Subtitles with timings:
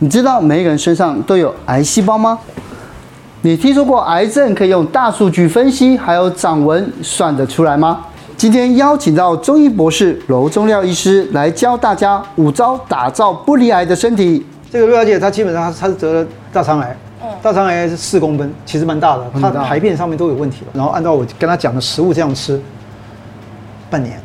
[0.00, 2.38] 你知道每一个人身上都有癌细胞吗？
[3.42, 8.04] 你听说过癌症可以用大数据分析，还有掌纹算得出来吗？
[8.36, 14.46] 今天邀请到中医博士娄宗廖医师来教大家五招打造不离癌的身体。
[14.70, 16.96] 这个陆小姐她基本上她是得了大肠癌，
[17.42, 20.70] 大肠癌是四公分，其实蛮大的，她排便上面都有问题了。
[20.74, 22.60] 然后按照我跟她讲的食物这样吃，
[23.90, 24.20] 半年，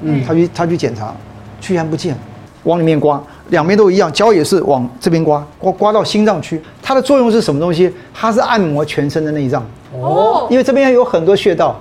[0.00, 1.14] 嗯，她去她去检查，
[1.60, 2.16] 居然不见，
[2.64, 3.22] 往里面刮。
[3.52, 6.60] 两边都一样，脚也是往这边刮，刮刮到心脏区。
[6.82, 7.92] 它的作用是什么东西？
[8.14, 9.62] 它是按摩全身的内脏。
[9.92, 11.78] 哦，因为这边有很多穴道，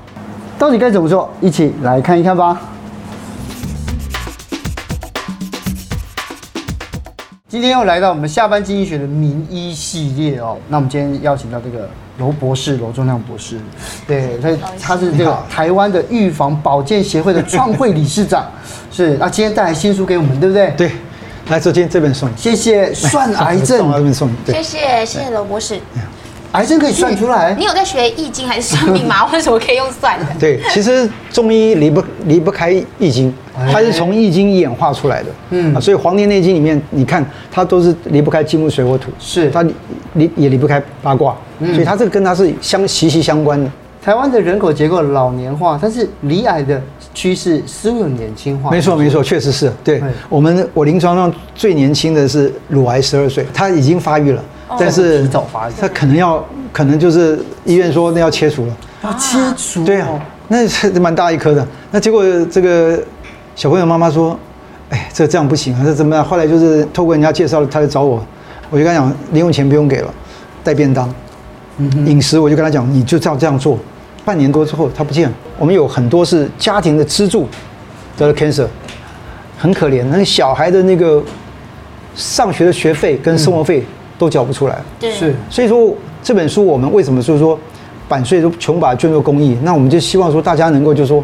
[0.60, 1.32] 到底该怎么做？
[1.40, 2.60] 一起来看一看吧。
[7.48, 10.58] 今天又来到我们下班经济学的名医系列哦。
[10.68, 13.58] 那我们今天邀请到这个娄博士，娄忠亮博士。
[14.06, 18.46] 对，他他是这个台湾的预防保健协会的创会理事长。
[18.92, 20.74] 是，那今天带来新书给我们，对不对？
[20.76, 20.92] 对。
[21.52, 22.94] 来，这件 这本送，谢谢。
[22.94, 25.78] 算癌症，这本送，谢谢谢谢罗博士。
[26.54, 27.56] 癌症可以算出来？
[27.58, 29.26] 你有在学易经还是算命吗？
[29.32, 30.26] 为什么可以用算的？
[30.38, 33.34] 对，其实中医离不离不开易经，
[33.72, 35.30] 它是从易经演化出来的。
[35.52, 39.66] 嗯，所以《黄帝内经》里面，你看它都是离不开金木水火土，是它
[40.16, 43.72] 离也离不开八卦，所以它这个跟它是相息息相关的。
[44.04, 46.82] 台湾的人口结构老年化，但是离癌的
[47.14, 48.72] 趋势似乎有年轻化。
[48.72, 50.02] 没错，没错，确实是对。
[50.28, 54.44] 我们我临床上最年轻的是乳癌，十二岁，他已经发育了，
[54.80, 56.44] 但是早发育，他可能要，
[56.74, 58.76] 可能就是医院说那要切除了。
[59.04, 59.86] 要切除？
[59.86, 60.10] 对啊，
[60.48, 61.68] 那是蛮大一颗的。
[61.92, 63.00] 那结果这个
[63.56, 64.36] 小朋友妈妈说，
[64.90, 66.26] 哎，这这样不行啊，这怎么样？
[66.26, 68.24] 后来就是透过人家介绍，他来找我，
[68.72, 70.12] 我就跟他讲，零用钱不用给了，
[70.64, 71.08] 带便当。
[72.06, 73.78] 饮食我就跟他讲，你就这样这样做。
[74.24, 75.36] 半年多之后，他不见了。
[75.58, 77.48] 我们有很多是家庭的支柱
[78.16, 78.68] 得了 cancer，
[79.58, 80.04] 很可怜。
[80.06, 81.24] 那个小孩的那个
[82.16, 83.84] 上学的学费跟生活费
[84.20, 84.80] 都缴不出来。
[85.00, 85.34] 对，是。
[85.50, 87.58] 所以说这本书我们为什么就是说
[88.08, 89.58] 版税都穷把它捐做公益？
[89.64, 91.24] 那我们就希望说大家能够就是说，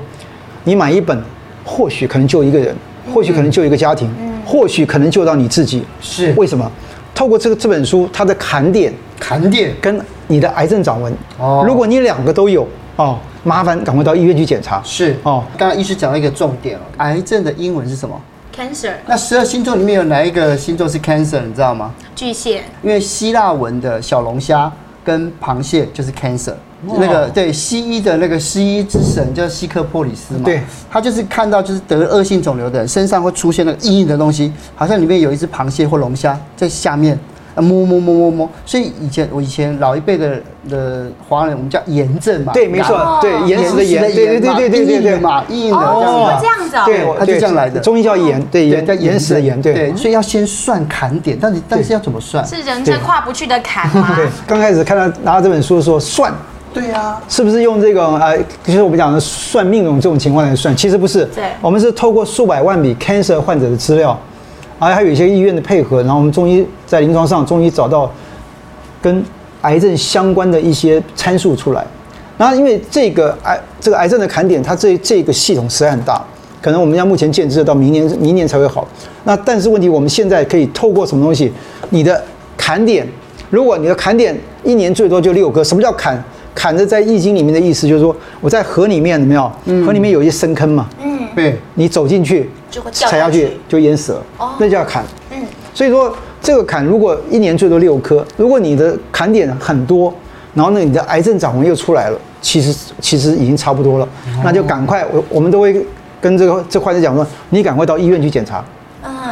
[0.64, 1.22] 你买一本，
[1.64, 2.76] 或许可能救一个人，
[3.14, 4.10] 或许可能救一个家庭，
[4.44, 5.84] 或许可能救到你自己。
[6.02, 6.34] 是。
[6.34, 6.72] 为什么？
[7.18, 11.12] 透过这个这本书，它的砍点，砍点跟你的癌症掌纹。
[11.40, 11.64] 哦。
[11.66, 12.68] 如果你两个都有。
[12.98, 14.82] 哦，麻烦赶快到医院去检查。
[14.84, 18.20] 是哦，刚刚医师讲到一个重点哦，癌症的英文是什么
[18.56, 18.94] ？Cancer。
[19.08, 21.42] 那十二星座里面有哪一个星座是 Cancer？
[21.42, 21.92] 你知道吗？
[22.16, 22.64] 巨蟹。
[22.84, 24.72] 因为希腊文的小龙虾
[25.04, 26.54] 跟螃蟹就是 Cancer。
[26.84, 30.42] 那个对西医的那个西医之神叫希克珀里斯嘛？
[30.46, 37.18] 对，他就是看到就是得恶性肿瘤的人身上会出现那个硬硬的东西，好像里面有一只螃蟹或龙虾在下面。
[37.60, 40.40] 摸摸摸摸摸，所以以前我以前老一辈的
[40.70, 42.54] 的华人，我们叫炎症嘛。
[42.54, 47.80] 对，没错，对，炎石的炎，对对对对对对嘛，硬的哦，这样子，对，它就这样来的。
[47.80, 49.92] 中医叫炎，对，炎叫炎石的炎，对。
[49.96, 52.46] 所以要先算砍点，但是但是要怎么算？
[52.46, 54.14] 是人生跨不去的坎吗？
[54.16, 56.32] 对，刚开始看到拿到这本书的时候算，
[56.74, 60.76] 对呀，是不是用这个呃，就是我们讲的算命这种这种情况来算？
[60.76, 64.18] 其实不是，对，我们是透过数百万笔 cancer 患者的资料。
[64.80, 68.08] 而还有一些医院的配合，然后我们中医在临床上终于找到
[69.02, 69.26] 跟
[69.62, 71.84] 癌症相关的一些参数出来。
[72.38, 76.24] 然后因为这个癌这个癌症的砍点，它这这个系统实在很大，
[76.62, 78.88] 可能我们要目前建制到明年明年才会好。
[79.24, 81.52] 那但是问题，我们现在可以透过什么东西？
[81.90, 82.24] 你的
[82.56, 83.04] 砍点，
[83.50, 86.24] 如果你的砍点一年最多就六个，什么叫砍？
[86.58, 89.52] 砍的在易经里面的意思就是说，我在河里面怎么样？
[89.86, 90.90] 河里面有一些深坑嘛。
[91.00, 91.20] 嗯。
[91.36, 91.56] 对。
[91.76, 92.50] 你走进去。
[92.92, 95.04] 踩下去就淹死了，哦那叫砍。
[95.32, 95.38] 嗯，
[95.74, 100.14] 所以说这个砍如果一年最多六颗，如果你的砍点很多，
[100.54, 104.08] 然后呢你的癌症掌纹又出来了，其实其实已经差不多了，
[104.44, 105.84] 那就赶快我我们都会
[106.22, 108.64] 跟这个这患者讲说，你赶快到医院去检查，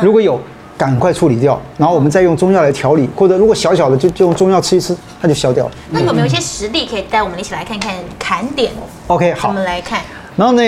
[0.02, 0.40] 如果有
[0.78, 5.72] 赶快处理掉，然后我们再用中药来调理，或者如果小小的就就用中药吃一吃，它就消掉了。
[5.92, 8.72] 那有没有一些实例可以带我们一起来看看砍点
[9.08, 10.02] ？OK，好，我们来看。
[10.36, 10.62] 然后呢，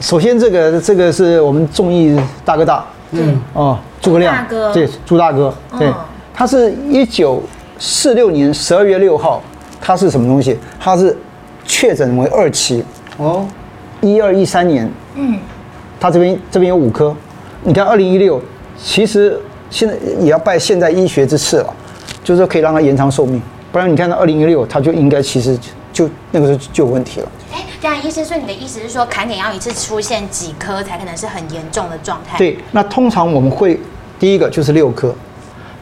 [0.00, 3.40] 首先这个这个是我们中医大哥大，嗯。
[3.52, 4.72] 哦，诸葛亮，大哥。
[4.72, 5.92] 对，朱大哥，对，
[6.34, 7.40] 他是一九
[7.78, 9.40] 四六年十二月六号，
[9.80, 10.58] 他是什么东西？
[10.80, 11.16] 他是
[11.64, 12.82] 确诊为二期，
[13.16, 13.46] 哦，
[14.00, 15.38] 一二一三年，嗯，
[16.00, 17.14] 他这边这边有五颗，
[17.62, 18.42] 你看二零一六，
[18.76, 19.38] 其实
[19.72, 21.74] 现在也要拜现代医学之赐了，
[22.22, 23.40] 就是说可以让他延长寿命，
[23.72, 25.58] 不然你看到二零一六，他就应该其实
[25.92, 27.28] 就那个时候就有问题了。
[27.52, 32.36] 哎这样，医生，所以你的意思是说，砍点要一次出现几颗才可能是很严重的状态？
[32.36, 33.80] 对，那通常我们会
[34.20, 35.12] 第一个就是六颗，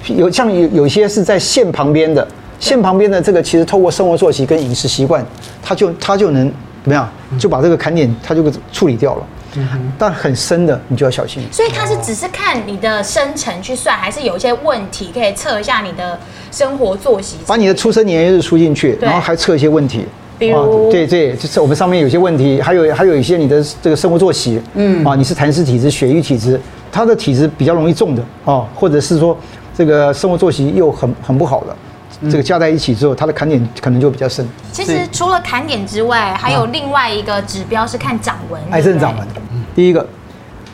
[0.07, 2.27] 有像有有些是在线旁边的，
[2.59, 5.23] 线旁边的这个其实透过生活作息跟饮食习惯，
[5.63, 6.51] 它就它就能
[6.85, 7.07] 怎么样，
[7.39, 9.27] 就把这个砍点它就给处理掉了。
[9.99, 11.43] 但很深的你就要小心。
[11.51, 16.19] 所以它是只是看你的生辰去算，还是有一些问题可以测一下你的
[16.53, 17.37] 生活作息？
[17.47, 20.05] 把你的出生年月日输进去，然后还测一些问题。
[20.39, 26.59] 比如啊对对，就是我们上面有些问题，还有还有一些你的这个生活作息，嗯啊，你是痰湿体质、血瘀体质，
[26.91, 29.37] 它的体质比较容易重的啊，或者是说
[29.77, 31.77] 这个生活作息又很很不好的，
[32.29, 34.47] 这个加在一起之后，它的坎点可能就比较深。
[34.73, 39.27] 其实除了坎点之外，还有另外一个指标是看掌纹，癌症掌纹。
[39.75, 40.05] 第一个，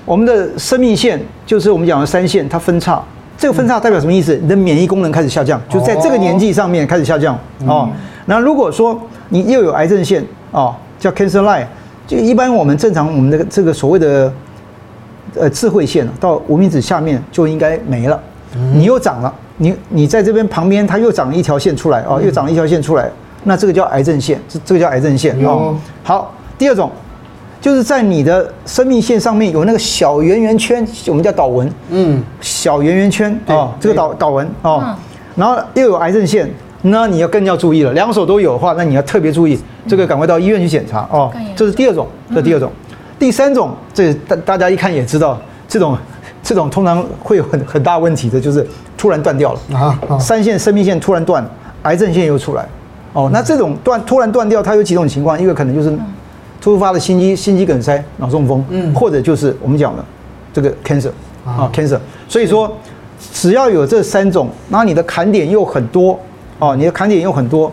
[0.04, 3.02] 我们的生命线就是我们讲的三线，它分叉，
[3.38, 4.36] 这个分叉代表什么意思？
[4.36, 7.38] 你的免疫功能开始下降，就在这个年纪上面开始下降。
[7.66, 7.88] 哦。
[8.24, 11.64] 那如果说你又有癌症线哦，叫 cancer line，
[12.08, 14.32] 就一般我们正常我们的这个所谓的
[15.36, 18.20] 呃智慧线到无名指下面就应该没了，
[18.72, 23.10] 你又长了，你你在这边旁边它又长了一条线出来哦，又长了一条线出来，
[23.44, 25.76] 那这个叫癌症线，这这个叫癌症线哦。
[26.02, 26.90] 好，第二种
[27.60, 34.94] 就是在你的生命线上面有那个小圆圆圈，我们叫导纹，嗯，小圆圆圈哦，这个导导纹哦，
[35.34, 36.48] 然后又有癌症线。
[36.82, 39.58] 那你要更要注意了，两手都有的话，那你要特别注意，
[39.88, 41.32] 这个赶快到医院去检查哦。
[41.56, 42.70] 这是第二种，这第二种，
[43.18, 45.36] 第三种，这大大家一看也知道，
[45.66, 45.98] 这种
[46.46, 48.64] 这种通常会有很很大问题的，就是
[48.96, 49.60] 突然断掉了。
[49.76, 51.44] 啊，三线生命线突然断，
[51.82, 52.64] 癌症线又出来，
[53.12, 55.92] 哦，那这种断突然断掉，它有几种情况，一个可能就是
[56.60, 60.04] 突发的心肌心肌梗塞、脑中风，嗯，或者就是我们讲的
[60.52, 61.10] 这个 cancer
[61.44, 61.68] 啊。
[61.74, 61.98] cancer，
[62.28, 62.72] 所以说
[63.32, 66.18] 只要有这三种，然后你的砍点又很多。
[66.58, 67.70] 哦，你的砍点又很多，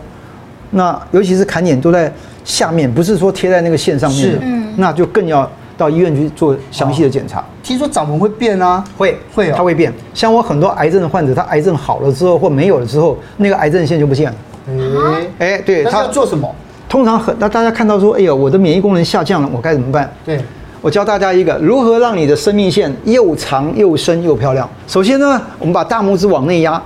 [0.72, 2.12] 那尤其是砍点都在
[2.44, 7.44] 下面，不是说贴在那个线上面的，是，那就更要到医院去做详细的检查。
[7.62, 8.84] 听说掌纹会变啊？
[8.96, 9.92] 会会啊，它会变。
[10.12, 14.36] 像我很多癌症的患者，他癌症好了之后或没有了之后，那个癌症线就不见了。
[14.68, 16.52] 哎哎，对，他要做什么？
[16.88, 20.10] 通常很，那大家看到说，哎呦，我的免疫功能下降了，我该怎么办？
[20.24, 20.40] 对，
[20.80, 24.68] 我教大家一个如何让你的生命线又长又深又漂亮。
[24.86, 26.80] 首先呢，我们把大拇指往内压，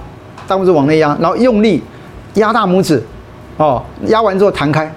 [0.46, 1.82] 大拇指往内压，然后用力。
[2.34, 3.02] 压大拇指，
[3.56, 4.94] 哦，压完之后弹开，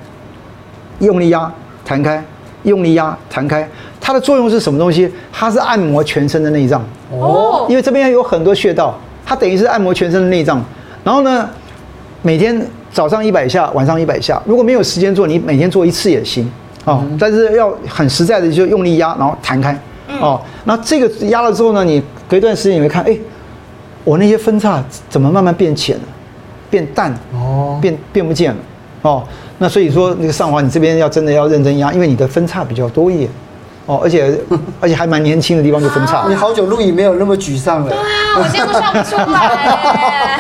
[1.00, 1.52] 用力压，
[1.84, 2.24] 弹开，
[2.64, 3.68] 用力压，弹开。
[4.00, 5.12] 它的作用是什么东西？
[5.32, 6.84] 它是按摩全身的内脏。
[7.12, 10.64] 哦，因为这边有很多穴道，它等于是按摩全身的内脏。
[11.04, 11.50] 然后呢，
[12.22, 14.42] 每天早上一百下，晚上一百下。
[14.46, 16.50] 如果没有时间做，你每天做一次也行。
[16.86, 19.80] 哦，但是要很实在的，就用力压，然后弹开。
[20.20, 23.18] 哦，那这个压了之后呢，你隔一段时间你会看，哎，
[24.04, 26.04] 我那些分叉怎么慢慢变浅了？
[26.70, 28.58] 变淡哦，变变不见了
[29.02, 29.24] 哦。
[29.62, 33.30] 那所以说，那个上华，你这边要真的要认真压，因为你的分叉比较多一点
[33.86, 34.36] 哦，而且
[34.82, 36.26] 而且还蛮年轻的地方就分叉。
[36.28, 37.90] 你好久录影没有那么沮丧了。
[37.90, 40.40] 对啊，我现在都笑不出来。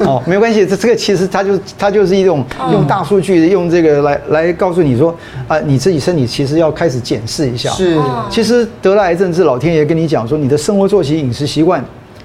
[0.06, 5.16] 哦，没关系，这这个其实它就它就是一种用大数据用这个来来告诉你说
[5.46, 7.70] 啊，你自己身体其实要开始检视一下。
[7.70, 7.98] 是，
[8.28, 11.82] 其实得了癌症是老天爷跟你讲说，你的生活作息、饮食习惯，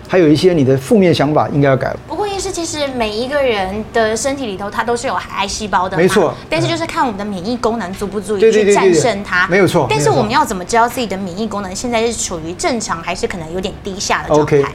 [0.10, 2.00] 还有一些你的负面想法应该要改了。
[2.06, 2.40] 不过。
[2.40, 6.34] 是，其实每一个人的身体里头，它都是有癌细胞的，没错。
[6.50, 9.88] 但是就是看我们的免疫功能足不足以去战胜它，没有错。
[9.90, 14.66] 但是我们要怎么知道自己的免疫功能现在是处于正常，还是可能有点低下的状态？OK，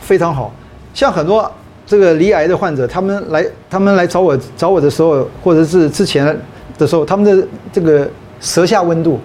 [0.00, 0.52] 非常好。
[0.94, 1.50] 像很多
[1.86, 6.24] 这个离癌的患者，他们来他们来找我找我的时候，或者是之前
[6.78, 8.08] 的时候，他们的这个
[8.40, 9.20] 舌下温度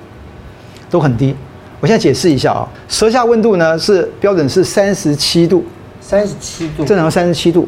[0.89, 1.35] 都很低。
[1.79, 5.65] 我现在解释一下啊，舌下温度呢是标准是三十七度，
[6.01, 7.67] 三十七度，正常三十七度。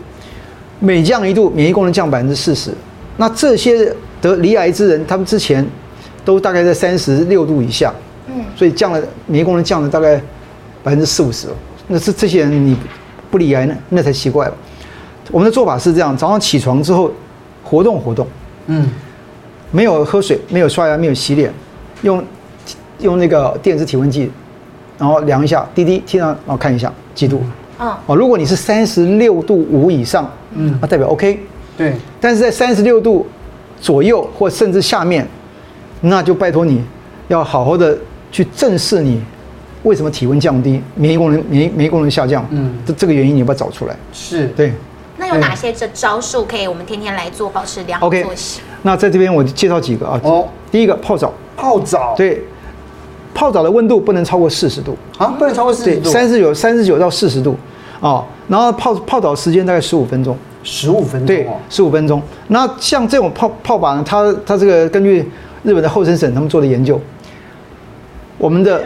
[0.80, 2.72] 每降一度，免疫功能降百分之四十。
[3.18, 5.66] 那这些得离癌之人，他们之前
[6.24, 7.94] 都大概在三十六度以下，
[8.28, 10.22] 嗯，所以降了免疫功能降了大概
[10.84, 11.48] 百分之四五十。
[11.88, 12.76] 那这这些人你
[13.32, 14.54] 不离癌呢，那才奇怪了。
[15.32, 17.12] 我们的做法是这样：早上起床之后
[17.64, 18.28] 活动活动，
[18.68, 18.90] 嗯，
[19.72, 21.52] 没有喝水，没有刷牙，没有洗脸，
[22.02, 22.24] 用
[23.00, 24.30] 用那个电子体温计，
[24.98, 27.42] 然后量一下滴滴，听上然后看一下几度。
[27.78, 31.40] 哦，如果你是三十六度五以上，嗯，那代表 OK，
[31.78, 31.94] 对。
[32.20, 33.26] 但是在三十六度
[33.80, 35.28] 左右或甚至下面，
[36.02, 36.84] 那就拜托你
[37.28, 37.98] 要好好的
[38.32, 39.22] 去正视你
[39.84, 43.96] 为什么体温降低，免疫功能免疫免疫功能下降，嗯，这这个原因你要不要找出来？
[44.12, 44.74] 是对。
[45.18, 48.60] 那有哪些这招数可以我们天天来做，保持良好作息？
[48.82, 50.20] 那在这边我介绍几个啊。
[50.24, 52.44] 哦，第一个泡澡，泡澡，对。
[53.34, 57.54] 泡澡的温度不能超过四十度啊，不能超过四十度，三十九三十九到四十度，
[58.06, 62.22] 哦，然后泡泡澡时间大概十五分钟，十五分钟，对，十五分钟。
[62.50, 65.28] 那像这种泡泡法呢，它它这个根据
[65.64, 67.02] 日本的厚生省他们做的研究，
[68.38, 68.84] 我们的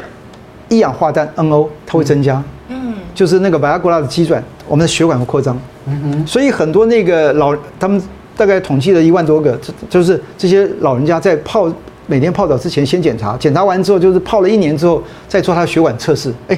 [0.69, 8.01] 一氧化氮 NO 它会增加，嗯，就是那个 Viagra 的机转，我们的血管会扩张，嗯哼，所以很多那个老他们
[8.37, 9.59] 大概统计了一万多个，
[9.89, 11.69] 就是这些老人家在泡
[12.07, 16.57] 每天泡澡之前先检查，检查完之后就是泡了一年之后再做他的血管测试，哎，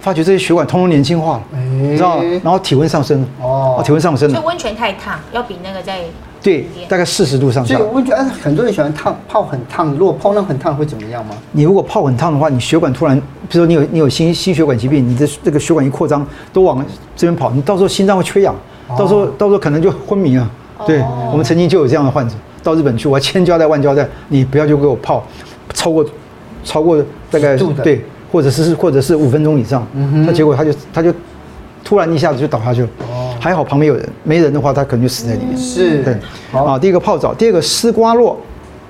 [0.00, 1.42] 发觉这些血管通通年轻化了，
[1.80, 2.24] 你知道吗？
[2.42, 4.34] 然后体温上升了，哦，体温上升了。
[4.34, 6.00] 所以温泉太烫，要比那个在
[6.42, 7.76] 对，大概四十度上下。
[7.76, 11.34] 所以温泉，很多人喜欢烫泡很烫，如果泡那很烫会怎么样吗？
[11.52, 13.14] 你如果泡很烫的话，你血管突然，
[13.48, 16.82] 比如说你有你有心心血管疾病，你的这个血管一扩张都往
[17.14, 18.54] 这边跑，你到时候心脏会缺氧，
[18.96, 20.50] 到时候到时候可能就昏迷了。
[20.86, 25.22] 对，我们曾经就有这样的患者到日本去，我千交代万交代，你不要就给我泡
[25.74, 26.02] 超过
[26.64, 26.96] 超过
[27.30, 29.86] 大概对，或者是或者是五分钟以上，
[30.26, 31.12] 那结果他就他就
[31.84, 32.88] 突然一下子就倒下去了。
[33.02, 35.56] 哦还好旁边有人，没人的话他可能就死在里面。
[35.56, 36.14] 是，对，
[36.52, 38.38] 啊，第一个泡澡，第二个丝瓜络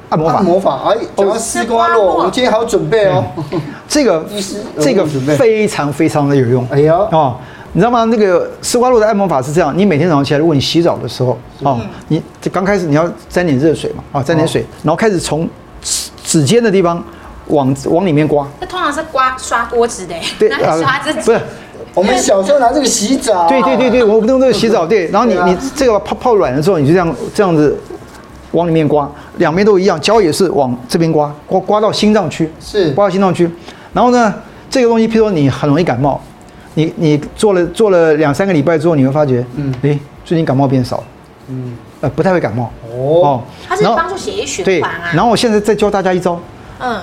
[0.08, 0.34] 按摩法。
[0.34, 3.24] 按摩法，哎，讲到丝瓜络，我们今天还要准备哦。
[3.86, 4.26] 这个
[4.80, 5.06] 这个
[5.38, 6.66] 非常非常的有用。
[6.68, 7.36] 哎呀，啊。
[7.72, 8.02] 你知道吗？
[8.06, 11.78] 那个丝瓜络的按摩法是这样：你每天早上起来，如果你洗澡的时候，哦，
[12.08, 15.48] 你这刚开始你要沾点热水嘛，啊，沾点水，然后开始从
[16.24, 17.00] 指尖的地方
[17.50, 18.46] 往往里面刮。
[18.60, 21.20] 那通常是刮刷锅子的， 对，刷自己。
[21.20, 21.40] 不是，
[21.94, 23.48] 我们小时候拿这个洗澡。
[23.48, 25.06] 对对对对，我们用这个洗澡，对。
[25.08, 27.76] 然后你你这个泡泡软了之后，你就这样这样子
[28.52, 33.50] 往里面刮，两边都一样，脚也是往这边刮，刮刮到心脏区，是刮到心脏区。
[33.92, 34.34] 然后呢，
[34.70, 36.20] 这个东西，譬如说你很容易感冒。
[36.74, 41.04] 你你做了做了两三个礼拜之后，你会发觉，嗯，诶，最近感冒变少了，
[41.48, 43.42] 嗯，呃，不太会感冒哦。
[43.68, 45.10] 它是帮助血液循环啊。
[45.12, 46.40] 然后我现在再教大家一招，
[46.78, 47.00] 嗯，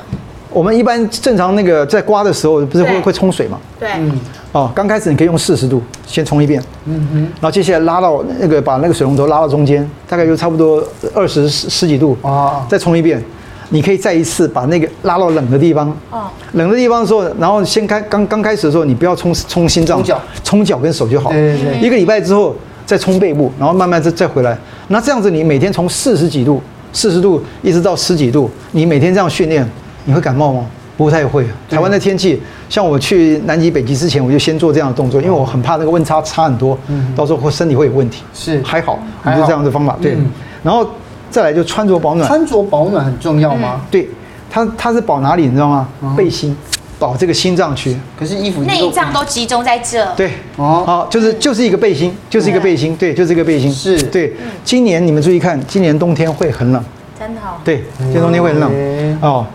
[0.57, 3.59] 我们一般正常那个在刮的时候，不是会会冲水嘛？
[3.79, 4.11] 对，嗯
[4.53, 10.83] 哦，刚开始你可以用四十度先冲一遍，嗯哼，然后接下来拉到那个把那个水龙头拉到中间，大概就差不多
[11.13, 13.23] 二十十几度啊，再冲一遍。
[13.69, 16.23] 你可以再一次把那个拉到冷的地方，哦，
[16.53, 21.29] 冷的地方的时候，然后先开刚刚开始的时候，你不要冲冲心脏，冲脚，冲脚跟手就好。
[21.29, 21.79] 对对对。
[21.85, 24.57] 一个礼拜之后再冲背部，然后慢慢再再回来。
[24.87, 26.59] 那这样子你每天从四十几度、
[26.91, 29.69] 四十度一直到十几度，你每天这样训练，
[30.07, 30.65] 你会感冒吗？
[30.97, 31.45] 不太会。
[31.69, 38.23] 台湾的天气，像我去南极、北极之前，我就先做这样的动作，因为我很怕那个温差差很多，嗯到时候会身体会有问题。
[38.33, 39.95] 是，还好，你就这样的方法。
[40.01, 40.17] 对，
[40.63, 40.89] 然后。
[41.29, 43.73] 再来就穿着保暖，穿着保暖很重要吗？
[43.75, 44.07] 嗯、对，
[44.49, 45.85] 它它是保哪里你知道吗？
[46.01, 46.55] 嗯、背心，
[46.97, 47.95] 保这个心脏区。
[48.17, 50.05] 可是衣服内脏都集中在这。
[50.15, 53.69] 对，哦，好，就是就是一个背心，就是一个背心，对，就是一个背心。
[53.69, 54.33] 是，对。
[54.63, 56.81] 今年你们注意看，今年冬天会很冷。
[57.19, 57.59] 真的好。
[57.61, 59.19] 对，今年冬天会很冷。
[59.21, 59.45] 哦，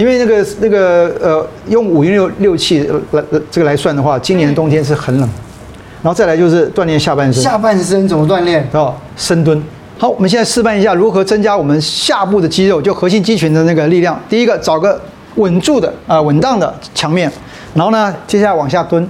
[0.00, 5.28] 因为那个那个呃，用五运六六气来这个来算的话，今年冬天是很冷。
[5.28, 5.36] 嗯、
[6.04, 7.42] 然后再来就是锻炼下半身。
[7.42, 8.66] 下半身怎么锻炼？
[8.72, 9.62] 哦，深蹲。
[9.98, 14.18] 好，我们现在示范一下如何增加我们下部的肌肉，就核心肌群的那个力量。
[14.26, 14.98] 第一个，找个
[15.34, 17.30] 稳住的啊、呃，稳当的墙面，
[17.74, 19.06] 然后呢，接下来往下蹲，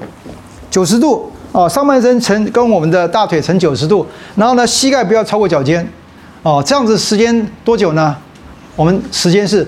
[0.73, 4.05] 九十度哦，上半身呈跟我们的大腿呈九十度，
[4.35, 5.89] 然后呢，膝盖不要超过脚尖，
[6.43, 8.17] 哦，这样子时间多久呢？
[8.75, 9.65] 我们时间是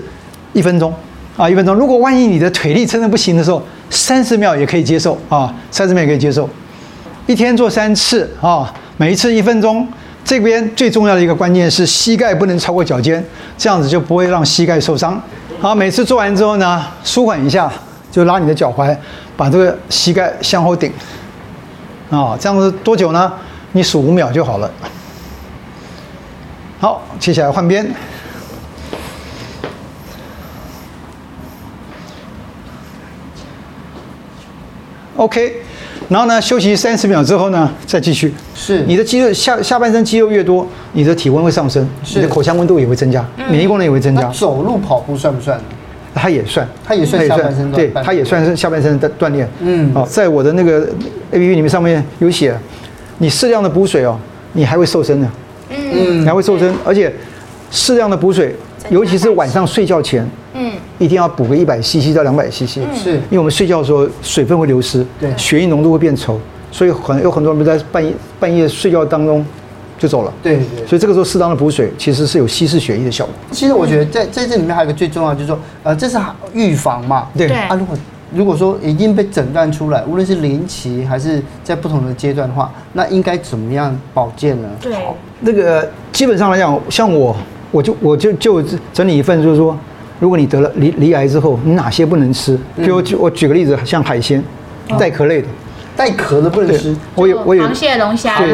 [0.53, 0.91] 一分钟
[1.35, 1.75] 啊，一分钟。
[1.75, 6.49] 如果万一你的腿力真的不行的时候，三十秒也可以接受啊，三十秒也可以接受。
[7.25, 9.87] 一天做三次啊，每一次一分钟。
[10.25, 13.23] 这边最重要的一个关键是膝盖不能超过脚尖，
[13.57, 15.21] 这样子就不会让膝盖受伤。
[15.59, 17.69] 好，每次做完之后呢，舒缓一下，
[18.09, 18.95] 就拉你的脚踝，
[19.35, 20.89] 把这个膝盖向后顶。
[22.09, 23.33] 啊，这样子多久呢？
[23.73, 24.71] 你数五秒就好了。
[26.79, 27.85] 好，接下来换边。
[35.15, 35.53] OK。
[36.09, 38.33] 然后呢，休息三十秒之后呢，再继续。
[38.53, 44.29] 是，你的肌肉下下半身肌肉越多，你的体温会上升，你的口腔温度也会增加，嗯、免疫功能也会增加。
[44.29, 45.59] 走路跑步算不算？
[46.13, 47.91] 它也算，它也算下半身锻炼。
[47.91, 49.49] 对，它也算是下半身的锻炼。
[49.61, 50.81] 嗯，哦，在我的那个
[51.31, 52.55] A P P 里面上面有写，
[53.17, 54.19] 你适量的补水哦，
[54.51, 55.27] 你还会瘦身的。
[55.69, 57.11] 嗯，你还会瘦身，而且
[57.71, 58.55] 适量的补水，
[58.89, 60.27] 尤其是晚上睡觉前。
[60.53, 60.71] 嗯。
[60.99, 66.37] 一定要补个一百 CC 到两百 CC，是因为我们睡觉的时候水分会流失，对，血液浓度会变稠，
[66.71, 69.45] 所以很有很多人在半夜半夜睡觉当中
[69.97, 73.33] 就走了，对对，所以这个时候适当的补水其实是有稀释血液的效果。
[73.51, 76.17] 其实我觉得在在这里面还有一个最重要就是说，呃，这是
[76.53, 77.97] 预防嘛，对啊，如果
[78.33, 84.69] 如果说已经被诊断出来，无论是临期还是在不同的阶段的话，那应该怎么样保健呢？
[84.79, 84.95] 对，
[85.41, 87.35] 那个基本上来讲，像我
[87.73, 88.63] 我就我就就
[88.93, 89.77] 整理一份，就是说。
[90.19, 92.57] 如果你得了离离癌之后，你哪些不能吃？
[92.85, 94.41] 就我举我举个例子，像海鲜，
[94.97, 95.47] 带壳类的，
[95.97, 96.95] 带壳的不能吃。
[97.15, 98.37] 我有我有螃蟹、龙虾。
[98.37, 98.53] 对，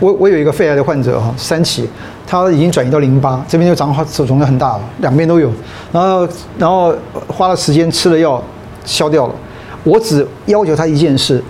[0.00, 1.88] 我我有一个肺癌的患者哈，三期，
[2.26, 5.48] 他已经转移到淋巴，这边就长好肿肿的很大了，两边都有。
[5.92, 6.92] 然后然后
[7.28, 8.42] 花了时间吃了药，
[8.84, 9.34] 消掉了。
[9.84, 11.40] 我只要求他一件事，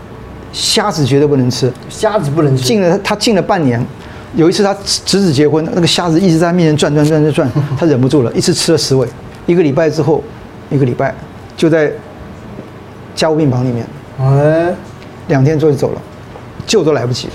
[0.53, 2.65] 虾子绝对不能吃，虾子不能吃。
[2.65, 3.83] 禁了他禁了半年，
[4.37, 9.09] 有一次他侄子结婚，那个虾子一直在他面前转转转转转， 他忍不住了，一次吃了十尾。
[9.47, 10.23] 一个礼拜之后，
[10.71, 11.15] 一个礼拜
[11.57, 11.91] 就在
[13.15, 13.87] 加护病房里面，
[14.21, 14.73] 哎，
[15.29, 16.03] 两天之后就走了，
[16.67, 17.29] 救都来不及。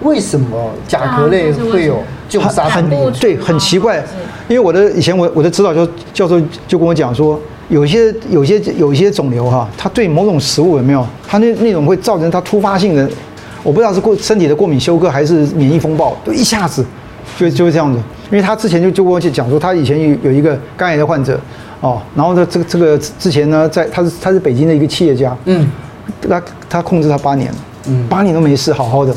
[0.00, 2.88] 为什么甲壳类会有救杀很？
[3.20, 4.04] 对，很奇怪。
[4.48, 7.38] 因为我的以前我我的指导教教授就跟我讲说，
[7.68, 13.10] 有些有些有些肿瘤哈，它对某种食物有没有，它那那种会造成它突发性的，
[13.68, 16.82] 我不知道是过身体的过敏休克还是免疫风暴，就一下子
[17.36, 17.98] 就就是这样子。
[18.30, 21.38] 因为他之前就就跟我讲说，他以前有有一个肝癌的患者
[21.82, 25.68] 哦，然后呢这个这个之前呢在他是他是北京的一个企业家，嗯，
[26.26, 27.52] 他他控制他八年，
[27.86, 29.14] 嗯，八年都没事，好好的。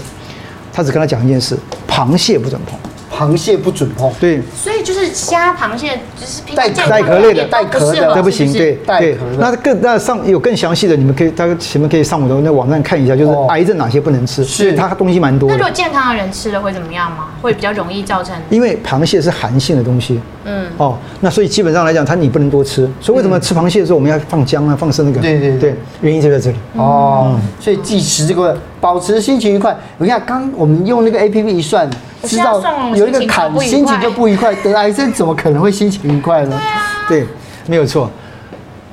[0.73, 2.77] 他只跟他讲一件事：螃蟹不准碰，
[3.09, 4.11] 螃蟹不准碰。
[4.19, 8.51] 对，所以就是虾、螃蟹，就是带带壳类的，带壳的都不行。
[8.53, 9.37] 对，带壳的。
[9.39, 15.55] 那更那上有更详细的，你们可以大家前面可以上我的那网站看一下，就是癌症哪些不能吃，是它东西蛮多的。
[15.55, 17.27] 那如果健康的人吃了会怎么样吗？
[17.41, 18.35] 会比较容易造成？
[18.49, 20.19] 因为螃蟹是寒性的东西。
[20.45, 20.67] 嗯。
[20.77, 22.89] 哦，那所以基本上来讲，它你不能多吃。
[22.99, 25.21] 所以为什么吃螃蟹的时候我们要放姜啊，放生那个？
[25.21, 26.57] 对对对，原因就在这里。
[26.75, 28.57] 哦，所以忌食这个。
[28.81, 29.77] 保持心情愉快。
[29.99, 31.87] 你看，刚我们用那个 A P P 一算，
[32.23, 32.61] 知道
[32.95, 34.53] 有一个坎，心情就不愉快。
[34.55, 36.59] 得癌症怎么可能会心情愉快呢？
[37.07, 37.25] 对，
[37.67, 38.09] 没有错。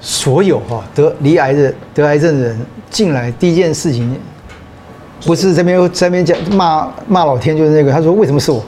[0.00, 4.16] 所有哈得离癌的得癌症的人进来，第一件事情
[5.25, 8.62] 不是这边这边讲骂骂老天，就是那个他说为什么是我？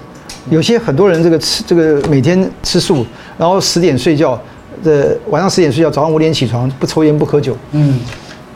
[0.51, 3.07] 有些很多人这个吃这个每天吃素，
[3.39, 4.41] 然后十点睡觉，
[4.83, 7.57] 这晚上十点睡觉，早上五点起床，不抽烟不喝酒。
[7.73, 8.01] 嗯，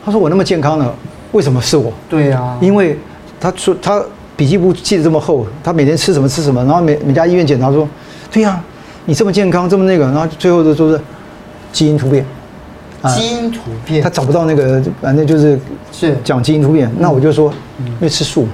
[0.03, 0.93] 他说我那么健康呢。
[1.31, 1.91] 为什么是我？
[2.09, 2.97] 对呀，因为
[3.39, 4.01] 他说他
[4.37, 7.87] 笔记簿记得这么厚，他每天吃什么吃什么，然后每每家医院检查说，
[8.31, 8.61] 对呀，
[9.05, 10.99] 你这么健康这么那个，然后最后都说是
[11.71, 12.25] 基因突变，
[13.15, 15.57] 基因突变，他找不到那个，反正就是
[15.91, 16.17] 是。
[16.23, 16.91] 讲基因突变。
[16.99, 17.49] 那我就说，
[17.79, 18.45] 因为吃素，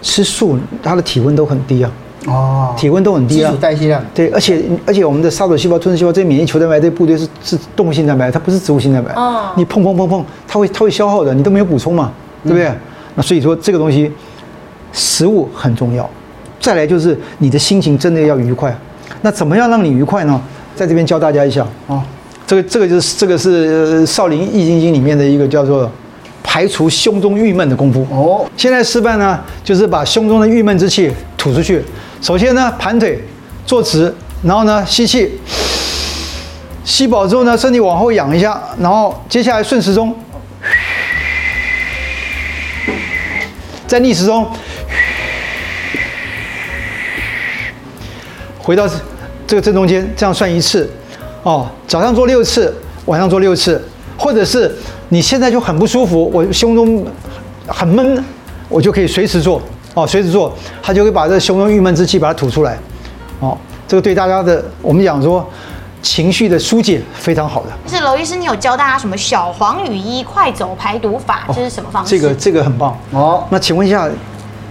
[0.00, 1.92] 吃素他的体温都很低啊，
[2.26, 4.02] 哦，体温都很低啊，基础代谢量。
[4.14, 12.10] 对，而且而且我们的杀手细胞、吞噬细胞这些免疫球蛋白这部队是是动物性蛋白，它不是植物性蛋白，哦，你碰碰碰碰，它会它会消耗的，你都没有补充嘛。
[12.42, 12.72] 对不对？
[13.16, 14.10] 那所以说这个东西，
[14.92, 16.08] 食物很重要。
[16.60, 18.76] 再来就是你的心情真的要愉快。
[19.22, 20.40] 那怎么样让你愉快呢？
[20.76, 22.02] 在这边教大家一下啊。
[22.46, 25.90] 这个这个就是这个是《少林易筋经》里面的一个叫做
[26.42, 28.06] 排除胸中郁闷的功夫。
[28.10, 28.44] 哦。
[28.56, 31.82] 现在示范呢，就是把胸中的郁闷之气吐出去。
[32.20, 33.22] 首先呢，盘腿
[33.64, 35.38] 坐直，然后呢吸气，
[36.84, 40.14] 吸饱之后呢，身体往后仰一下，然后接下来顺时钟。
[43.86, 44.48] 在逆时钟，
[48.62, 48.88] 回到
[49.46, 50.88] 这个正中间，这样算一次，
[51.42, 52.74] 哦，早上做六次，
[53.06, 53.82] 晚上做六次，
[54.16, 54.74] 或者是
[55.08, 57.04] 你现在就很不舒服，我胸中
[57.66, 58.24] 很闷，
[58.68, 59.60] 我就可以随时做，
[59.94, 62.78] 哦，随时做，它就会把这胸中郁闷之气把它吐出来，
[63.40, 63.56] 哦，
[63.88, 65.48] 这个对大家的我们讲说。
[66.02, 67.68] 情绪的疏解非常好的。
[67.86, 71.44] 是娄医师，你有教大家什么小黄雨衣快走排毒法？
[71.48, 72.18] 这是什么方式？
[72.18, 73.44] 这个这个很棒哦。
[73.50, 74.08] 那请问一下，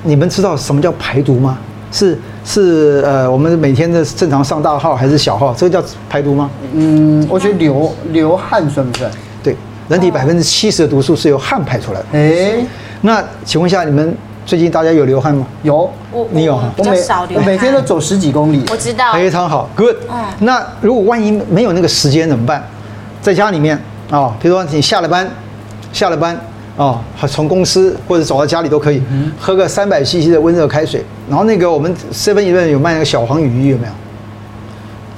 [0.02, 1.56] 你们知道什么叫排毒吗？
[1.92, 2.18] 是
[2.50, 5.54] 是呃，我们每天的正常上大号还是小号？
[5.54, 6.50] 这个叫排毒吗？
[6.74, 9.10] 嗯，我觉得流流汗算不算？
[9.44, 9.56] 对，
[9.88, 12.06] 人体百分之七十的毒素是由汗排出来的。
[12.14, 12.66] 哎，
[13.02, 14.18] 那请问一下你们。
[14.46, 15.46] 最近大家有流汗吗？
[15.62, 17.46] 有，我你有比较少流汗。
[17.46, 18.66] 我每天都走十几公里。
[18.72, 19.96] 我知道，非常好，good。
[20.10, 22.68] 嗯，那如果万一没有那个时间怎么办？
[23.22, 23.78] 在家里面
[24.10, 25.30] 啊、哦，比如说你下了班，
[25.94, 26.36] 下了班
[26.76, 33.94] 啊，从、哦、公司或者走到家里都可以，嗯、喝个三百 CC 的温热开水，然后那个我们 Seven Eleven 有卖那个小黄雨衣有没有？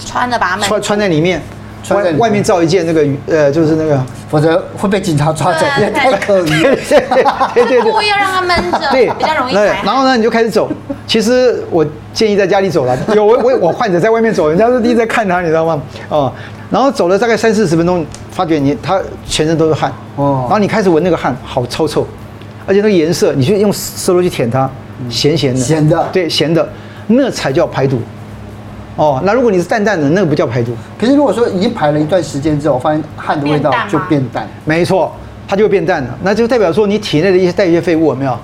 [0.06, 1.42] 穿的把它穿穿在里面。
[1.90, 6.76] 外外面罩一件那个呃，就是那个，否则会被警察抓走，也太可疑了。
[7.56, 9.56] 对对对，故意要让他闷着，对，比较容易。
[9.56, 10.72] 然后呢，你就开始走。
[11.08, 12.96] 其实我建议在家里走了。
[13.16, 15.82] 有我我我患者在外面走，人家都一直在看他，你知道吗？
[16.10, 16.32] 哦，
[16.70, 22.06] 然后走了大概三四十分钟，发觉你他全身都是汗哦，然后你开始闻那个汗，好臭臭，
[22.68, 24.70] 而且那个颜色，你去用舌头去舔它，
[25.10, 26.68] 咸咸的，咸的，对，咸的，
[27.08, 28.02] 那才叫排毒。
[28.98, 30.76] 哦，那如果你是淡淡的，那个不叫排毒。
[31.00, 35.16] 可是如果说已经排了一段时间之后，我发现汗的味道就变淡，没错，
[35.48, 36.18] 它就会变淡了。
[36.24, 38.38] 那就代表说你体内的一些代谢废物有没有，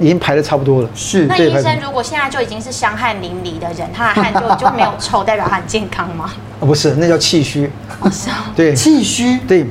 [0.00, 0.88] 已经排的差不多了。
[0.94, 1.26] 是。
[1.26, 6.30] 那医生如果现在就已经是香汗淋漓的人，他的汗就就没有臭，代表他很健康吗？
[6.60, 7.70] 啊， 不是，那叫气虚。
[8.00, 8.52] 哦，是啊。
[8.56, 8.74] 对。
[8.74, 9.38] 气虚。
[9.46, 9.64] 对。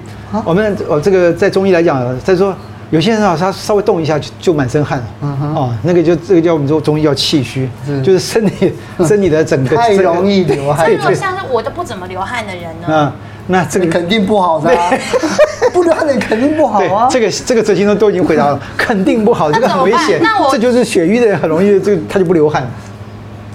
[0.46, 2.56] 我们哦，这个在中医来讲，再说。
[2.94, 7.68] 有些人啊，他稍微动一下就就满身汗，嗯哼，哦，那个就这个叫我们说中医叫气虚，
[8.04, 8.72] 就是身体
[9.04, 10.92] 身体的整个太容易流汗。
[10.92, 12.96] 如果像是我都不怎么流汗的人呢？
[12.96, 13.16] 啊，
[13.48, 14.72] 那这个肯定不好的，
[15.74, 17.08] 不流汗的肯定不好啊。
[17.10, 20.20] 这个这个哲先生都已经回答了，肯定不好，这个很危险。
[20.22, 22.64] 那我这就是血瘀的人很容易，这个他就不流汗。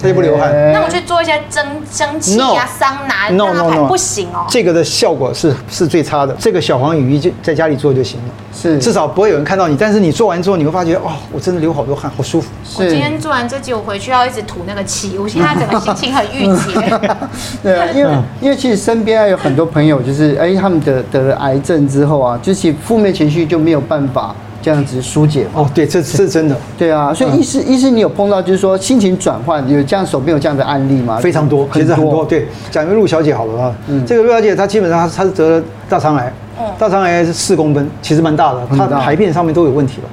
[0.01, 0.51] 它就不流汗。
[0.51, 4.45] 哎那我去做一些蒸蒸汽 No 啊、桑拿它 no 排 no，不行哦。
[4.49, 6.35] 这个的效果是是最差的。
[6.39, 9.75] 这个小黄雨衣就在家里做就行了，是至少不会有人看到你。
[9.77, 12.49] 但是你做完之后，你会发觉哦，我真的流好多汗，好舒服。
[12.77, 16.73] 我今天做完这集，我回去要一直吐那个气，我现在整个心情很郁结。
[17.63, 25.61] 对啊，因为嗯因为其实身边还有很多朋友，就是哎，他们得得了癌症之后啊，就是其实负面情绪就没有办法这样子疏解嘛。
[25.61, 31.17] 哦，对，这这是真的对啊，所以医师、医师，你有碰到就是说心情转换，有这样手边有这样的案例吗？
[31.17, 32.25] 非常多，其实很多。
[32.25, 40.09] 对，讲一个陆小姐好了啊，嗯这个陆小姐她基本上她她是得了大肠癌，嗯大肠癌是四公分，其实蛮大的，她很大排便上面都有问题了。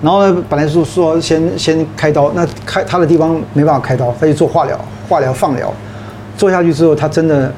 [0.00, 5.72] 然后呢，本来是说先先开刀，那开她的地方没办法开刀，她就做化疗、化疗、放疗，
[6.36, 7.52] 做下去之后，她真的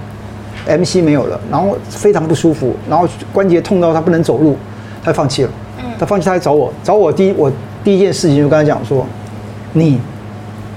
[0.67, 4.57] MC 没有了，然后非常不舒服，然后关节痛到她不能走路，
[5.05, 5.51] 她放弃了。
[5.99, 7.51] 她放弃，他来找我，找我第一我
[7.85, 9.07] 第一件事情就跟他讲说，
[9.73, 10.01] 你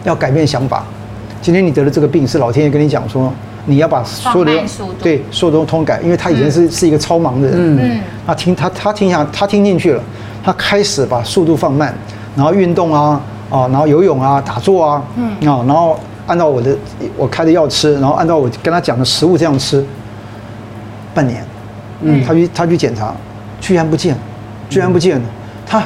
[0.04, 0.84] 要改变想法。
[1.42, 3.32] 今天你得了这个病，是老天爷跟你讲说，
[3.66, 4.52] 你要把所有的
[5.02, 7.80] 对所有的都通改，因为他以前是、是一个超忙的人，嗯。
[7.82, 10.02] 嗯，他听他他听下他听进去了，
[10.44, 11.94] 他开始把速度放慢，
[12.36, 16.76] 然后运动啊啊，然后游泳啊，打坐啊，嗯啊，然后按照我的
[17.18, 19.86] 我开的药吃，然后按照我跟他讲的食物这样吃，
[21.14, 21.46] 半年，
[22.02, 23.14] 嗯，他去他去检查，
[23.60, 24.16] 居然不见，
[24.74, 25.26] 居然不见了，
[25.66, 25.84] 他。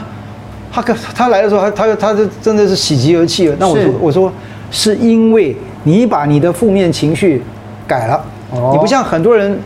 [0.69, 3.55] 他可他来的时候，他他他就真的是喜极而泣了。
[3.57, 4.31] 那我说我说
[4.69, 7.41] 是因为你把你的负面情绪
[7.87, 9.57] 改了，哦你不像很多人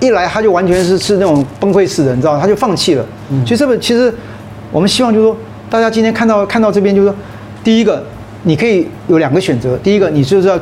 [0.00, 3.06] 一来他就完全是是那种崩溃式的，你知道吗，他就放弃了。
[3.44, 4.12] 其实这个其实
[4.72, 5.36] 我们希望就是说，
[5.70, 7.16] 大家今天看到看到这边就是说，
[7.62, 8.02] 第一个
[8.42, 10.58] 你可以有两个选择，第一个你就是要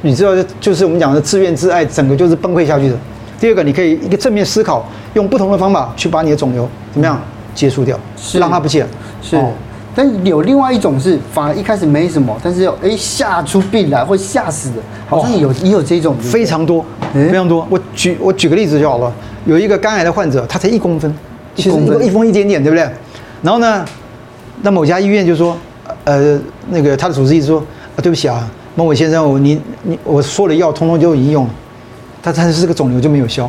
[0.00, 2.96] 你知道就是我们讲的自怨自艾，整个就是崩溃下去的。
[3.38, 7.20] 第二个你可以一个正面思考，用不同的方法去把你的肿瘤怎么样
[7.54, 8.86] 结束掉，是让它不见。
[9.22, 9.36] 是。
[9.36, 9.52] 哦，
[9.94, 17.66] 但有另外一种是，反而一开始没什么，但是哎吓出病来会吓死的，好像有也有这种，非常多，非常多。
[17.70, 19.12] 我举我举个例子就好了，
[19.46, 21.14] 有一个肝癌的患者，他才一公分，
[21.54, 22.04] 其实公分。
[22.04, 22.88] 一公分一点点，对不对？
[23.42, 23.84] 然后呢，
[24.62, 25.56] 那某家医院就说，
[26.04, 26.38] 呃，
[26.70, 27.60] 那个他的主治医师说，
[27.94, 31.50] 啊，对不起啊，某某先生，我你你我说的药通通就已经用了，
[32.22, 33.48] 他但是这个肿瘤就没有消，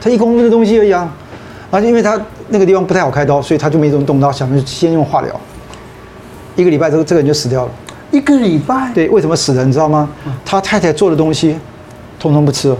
[0.00, 1.12] 他一公分的东西而已啊，
[1.70, 5.40] 而且因为他那个地方不太好开刀，所以他就没怎么动刀，想着先用化疗，
[6.54, 7.70] 一个礼拜这个这个人就死掉了。
[8.12, 10.08] 一个礼拜，对，为什么死的你知道吗？
[10.44, 11.58] 他太太做的东西，
[12.20, 12.76] 通通不吃了。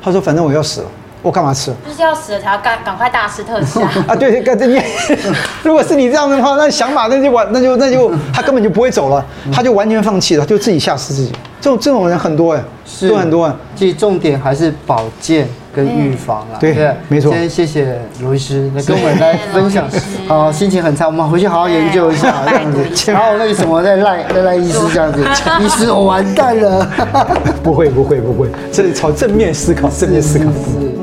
[0.00, 0.86] 他说：“反正我要死了，
[1.22, 3.92] 我干嘛吃就是要死了才要赶赶快大吃特吃啊！
[4.06, 4.80] 啊？”对，干这你，
[5.64, 11.32] 如果是你这样的话，那想法那就完，那就那就 他根本就不会走了，他就完全放弃了，就自己吓死自己。
[11.60, 13.54] 这种这种人很多哎，是都很多哎。
[13.74, 15.46] 其实重点还是保健
[15.78, 16.58] 跟预防啊。
[16.58, 16.74] 对
[17.08, 19.88] 没错今天谢谢罗医师来跟我们来分享
[20.26, 23.12] 好，心情很差，我们回去好好研究一下这样子。
[23.12, 25.24] 然后那个什么再赖再赖医师这样子，
[25.60, 26.84] 医师我完蛋了。
[27.62, 30.46] 不会不会不会，这里朝正面思考，正面思考。
[30.50, 30.97] 是。